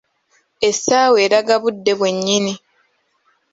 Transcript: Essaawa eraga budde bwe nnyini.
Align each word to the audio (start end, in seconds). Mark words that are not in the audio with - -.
Essaawa 0.69 1.17
eraga 1.25 1.55
budde 1.63 1.91
bwe 1.99 2.09
nnyini. 2.15 2.53